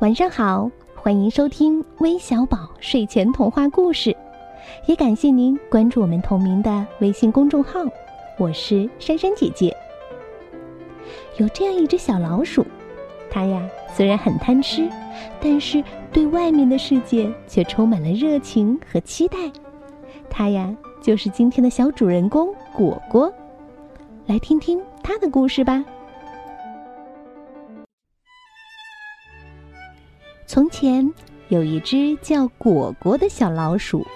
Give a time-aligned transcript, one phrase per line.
[0.00, 4.16] 晚上好，欢迎收听微小宝睡前童话故事，
[4.86, 7.80] 也感谢您关注我们同名的微信公众号。
[8.38, 9.76] 我是珊珊姐姐。
[11.38, 12.64] 有这样一只小老鼠，
[13.28, 14.88] 它呀虽然很贪吃，
[15.40, 19.36] 但是对外面的世界却充满了热情和期待。
[20.30, 20.72] 它呀
[21.02, 23.32] 就是今天的小主人公果果，
[24.26, 25.84] 来听听它的故事吧。
[30.48, 31.12] 从前
[31.50, 34.06] 有一只叫果果的小老鼠，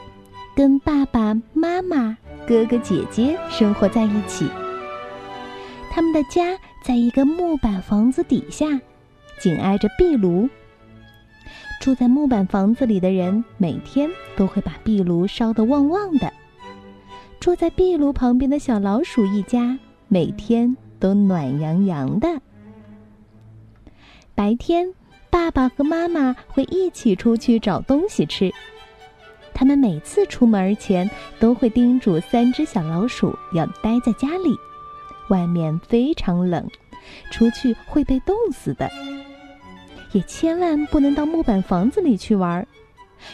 [0.57, 4.49] 跟爸爸妈妈、哥哥姐姐生活在一起。
[5.91, 8.67] 他们的家在一个木板房子底下，
[9.39, 10.49] 紧挨着壁炉。
[11.83, 16.33] 住在木板房子里的人每天都会把壁炉烧得旺旺的。
[17.41, 22.41] 住在壁炉旁边的小老鼠一家每天都暖洋洋的。
[24.35, 24.95] 白天。
[25.33, 28.53] 爸爸和妈妈会一起出去找东西吃。
[29.55, 34.55] 他们每次出门前都会叮嘱三只小老鼠要待在家里，
[35.31, 36.69] 外面非常冷，
[37.31, 38.91] 出去会被冻死的。
[40.13, 42.67] 也千万不能到木板房子里去玩，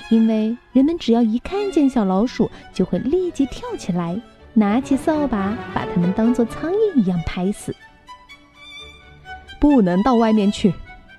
[0.09, 4.21] 因为人们只要一看见小老鼠，就会立即跳起来，
[4.55, 7.75] 拿起扫把把它们当做苍蝇一样拍死。
[9.61, 10.73] 不能到外面去。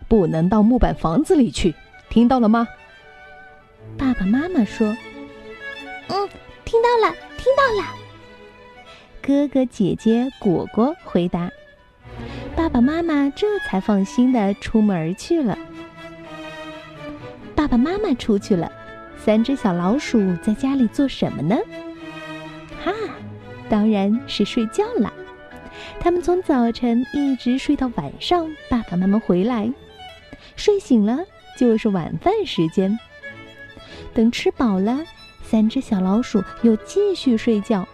[0.09, 1.73] 不能到木板房子里去，
[2.09, 2.67] 听到了吗？
[3.97, 4.87] 爸爸妈妈说
[6.09, 6.29] ：“嗯，
[6.65, 7.95] 听到了，听到了。”
[9.21, 11.51] 哥哥姐姐果果回答
[12.57, 15.57] ：“爸爸妈妈这才放心的出门去了。”
[17.55, 18.71] 爸爸妈妈出去了，
[19.17, 21.55] 三只小老鼠在家里做什么呢？
[22.83, 22.91] 哈，
[23.69, 25.13] 当然是睡觉了。
[25.99, 29.71] 他们从早晨一直睡到晚上，爸爸妈妈回来。
[30.59, 31.19] 睡醒了
[31.57, 32.99] 就是晚饭时间。
[34.13, 34.99] 等吃饱了，
[35.41, 37.87] 三只小老鼠又继续睡觉，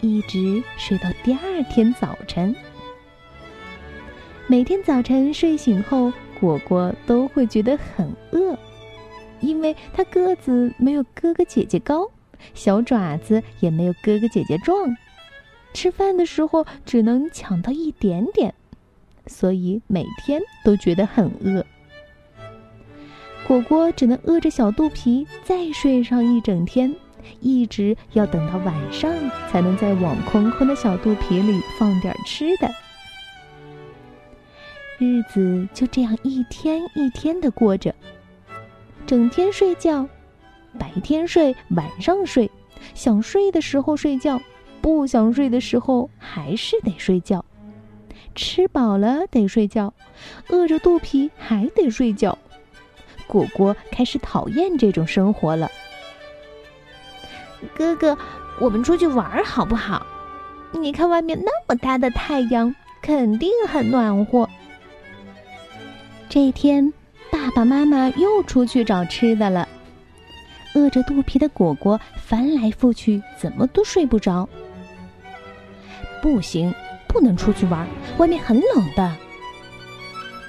[0.00, 2.56] 一直睡到第二天早晨。
[4.46, 6.10] 每天早晨睡醒后，
[6.40, 8.58] 果果都会觉得很饿，
[9.40, 12.10] 因为它个子没有哥哥姐姐高，
[12.54, 14.96] 小爪子也没有哥哥姐姐壮，
[15.74, 18.54] 吃饭的时候只能抢到一点点，
[19.26, 21.66] 所以每天都觉得很饿。
[23.46, 26.92] 果果只能饿着小肚皮再睡上一整天，
[27.38, 29.12] 一直要等到晚上
[29.48, 32.68] 才能再往空空的小肚皮里放点吃的。
[34.98, 37.94] 日子就这样一天一天的过着，
[39.06, 40.08] 整天睡觉，
[40.76, 42.50] 白天睡，晚上睡，
[42.94, 44.40] 想睡的时候睡觉，
[44.80, 47.44] 不想睡的时候还是得睡觉，
[48.34, 49.94] 吃饱了得睡觉，
[50.48, 52.36] 饿着肚皮还得睡觉。
[53.26, 55.70] 果果开始讨厌这种生活了。
[57.74, 58.16] 哥哥，
[58.60, 60.06] 我们出去玩好不好？
[60.72, 64.48] 你看外面那么大的太阳，肯定很暖和。
[66.28, 66.92] 这一天，
[67.30, 69.66] 爸爸妈妈又出去找吃的了。
[70.74, 74.46] 饿着肚皮的果果翻来覆去，怎么都睡不着。
[76.20, 76.74] 不行，
[77.08, 77.86] 不能出去玩，
[78.18, 79.16] 外面很冷的。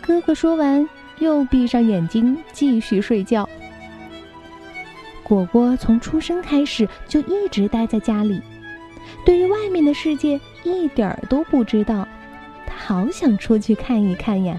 [0.05, 0.89] 哥哥说完。
[1.19, 3.47] 又闭上眼睛继续睡觉。
[5.23, 8.41] 果果从出生开始就一直待在家里，
[9.25, 12.07] 对于外面的世界一点儿都不知道。
[12.65, 14.57] 他好想出去看一看呀！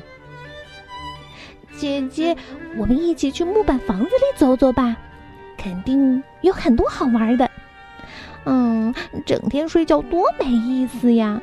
[1.77, 2.37] 姐姐，
[2.77, 4.97] 我们一起去木板房子里走走吧，
[5.57, 7.51] 肯定有很多好玩的。
[8.45, 11.41] 嗯，整天睡觉多没意思呀！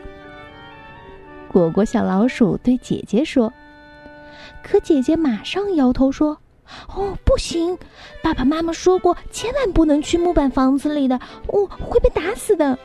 [1.47, 3.51] 果果小老鼠对姐姐说。
[4.67, 6.39] 可姐姐马上摇头说
[6.89, 7.77] ：“哦，不行！
[8.23, 12.79] 爸爸妈妈说过，千万不能去木板房子里的，哦，会被打死的。”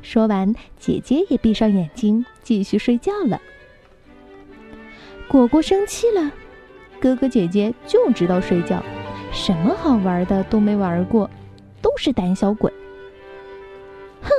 [0.00, 3.42] 说完，姐姐也闭上眼睛继续睡觉了。
[5.26, 6.30] 果果生气了，
[7.00, 8.80] 哥哥姐姐就知道睡觉，
[9.32, 11.28] 什么好玩的都没玩过，
[11.82, 12.72] 都是胆小鬼。
[14.22, 14.30] 哼，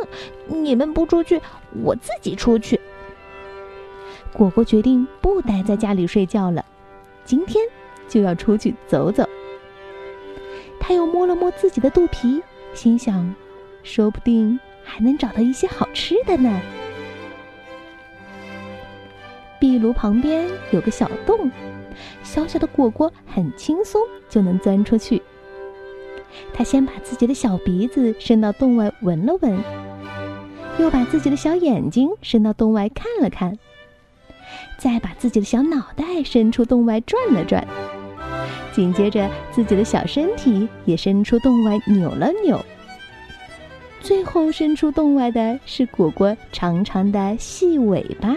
[0.64, 1.42] 你们不出去，
[1.84, 2.80] 我自己出去。
[4.34, 6.64] 果果决定不待在家里睡觉了，
[7.26, 7.64] 今天
[8.08, 9.28] 就要出去走走。
[10.80, 12.42] 他又摸了摸自己的肚皮，
[12.74, 13.36] 心想，
[13.84, 16.62] 说不定还能找到一些好吃的呢。
[19.60, 21.52] 壁炉旁边有个小洞，
[22.24, 25.22] 小小的果果很轻松就能钻出去。
[26.54, 29.58] 他先把自己的小鼻子伸到洞外闻了闻，
[30.78, 33.58] 又把自己的小眼睛伸到洞外看了看。
[34.80, 37.68] 再把自己的小脑袋伸出洞外转了转，
[38.74, 42.64] 紧接着自己的小身体也伸出洞外扭了扭。
[44.00, 48.34] 最后伸出洞外的是果果长长的细尾巴。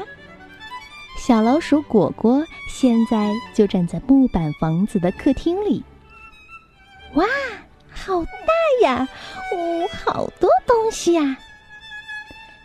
[1.16, 5.84] 小老鼠果果现在就站在木板房子的客厅里。
[7.14, 7.24] 哇，
[7.88, 8.30] 好大
[8.82, 9.08] 呀！
[9.52, 11.36] 哦，好多东西呀！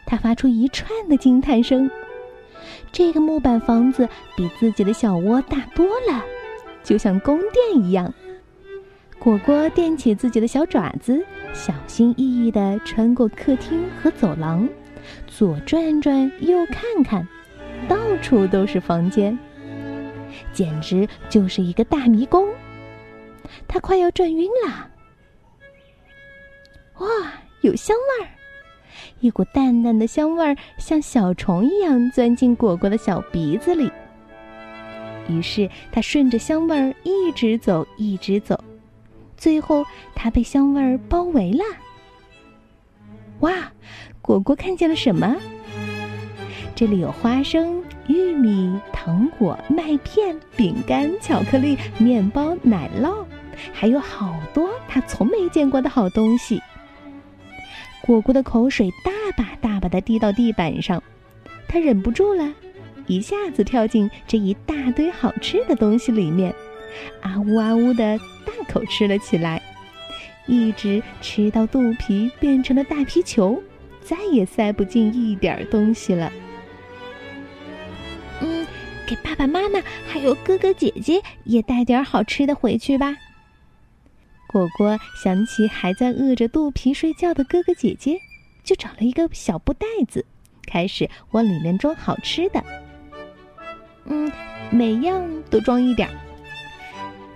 [0.07, 1.87] 它发出一串的惊叹声。
[2.91, 6.23] 这个木板房子比自己的小窝大多了，
[6.83, 8.13] 就像宫殿一样。
[9.19, 11.23] 果果垫起自己的小爪子，
[11.53, 14.67] 小心翼翼地穿过客厅和走廊，
[15.25, 17.27] 左转转，右看看，
[17.87, 19.37] 到处都是房间，
[20.53, 22.47] 简直就是一个大迷宫。
[23.67, 24.89] 他快要转晕了。
[26.99, 27.07] 哇，
[27.61, 28.29] 有香味儿！
[29.19, 33.91] 一股淡淡的香味儿，像小虫一样钻进果果的小鼻子里。
[35.27, 38.57] 于是他顺着香味儿一直走，一直走，
[39.35, 39.85] 最后
[40.15, 41.63] 他被香味儿包围了。
[43.41, 43.53] 哇，
[44.21, 45.35] 果果看见了什么？
[46.75, 53.25] 这里有花生、玉米、糖果、麦片、饼干、巧克力、面包、奶酪，
[53.73, 56.61] 还有好多他从没见过的好东西。
[58.07, 61.03] 果果的口水大把大把的滴到地板上，
[61.67, 62.53] 他忍不住了，
[63.05, 66.55] 一下子跳进这一大堆好吃的东西里面，
[67.21, 69.61] 啊呜啊呜的大口吃了起来，
[70.45, 73.61] 一直吃到肚皮变成了大皮球，
[74.01, 76.31] 再也塞不进一点东西了。
[78.39, 78.65] 嗯，
[79.05, 83.17] 给爸爸妈妈还有哥哥姐姐也带点好吃的回去吧。
[84.47, 88.17] 果果想起还在饿着肚皮睡觉的哥哥姐姐，
[88.63, 90.25] 就找了一个小布袋子，
[90.65, 92.63] 开始往里面装好吃的。
[94.05, 94.31] 嗯，
[94.71, 96.15] 每样都装一点儿。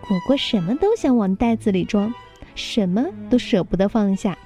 [0.07, 2.13] 果果什么都想往袋子里装，
[2.55, 4.37] 什么都舍不得放下，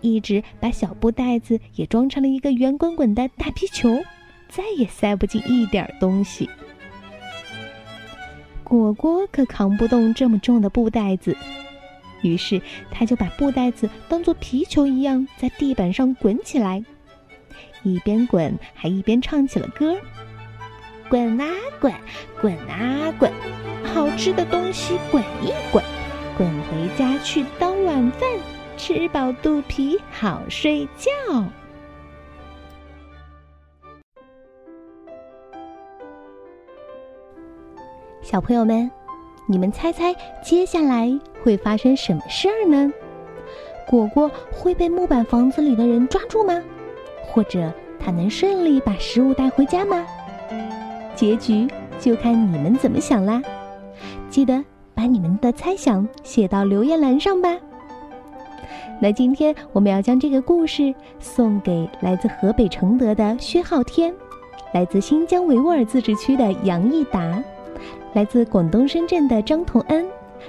[0.00, 4.02] 一直把小布袋子也装成了一个圆滚滚的大皮球，
[4.48, 6.48] 再也塞不进一点东西。
[8.64, 11.36] 果果可扛不动这么重的布袋子。
[12.22, 12.60] 于是，
[12.90, 16.84] 他就把布袋子当做皮球一样在地板上滚起来，
[17.82, 19.96] 一边滚还一边唱起了歌
[21.08, 21.46] ：“滚啊
[21.80, 21.92] 滚，
[22.40, 23.32] 滚啊滚，
[23.84, 25.84] 好吃的东西滚一滚，
[26.36, 28.28] 滚回家去当晚饭，
[28.76, 31.10] 吃饱肚皮好睡觉。”
[38.22, 38.90] 小朋友们。
[39.50, 41.10] 你们猜猜，接下来
[41.42, 42.92] 会发生什么事儿呢？
[43.86, 46.62] 果果会被木板房子里的人抓住吗？
[47.22, 50.04] 或者他能顺利把食物带回家吗？
[51.14, 51.66] 结局
[51.98, 53.40] 就看你们怎么想啦！
[54.28, 54.62] 记得
[54.94, 57.56] 把你们的猜想写到留言栏上吧。
[59.00, 64.14] 那今天我们要将这个故事送给来自河北承德的薛昊天，
[64.74, 67.42] 来自新疆维吾尔自治区的杨益达。
[68.14, 70.06] 来自广东深圳的张同恩，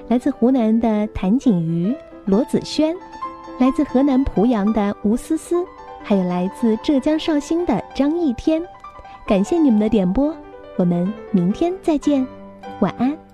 [0.08, 1.94] 来自湖南的谭景瑜、
[2.26, 2.96] 罗子轩，
[3.60, 5.64] 来自河南濮阳的吴思思，
[6.02, 8.62] 还有来自浙江绍兴的张一天，
[9.28, 10.34] 感谢你们的点播，
[10.78, 12.26] 我们明天再见，
[12.80, 13.29] 晚安。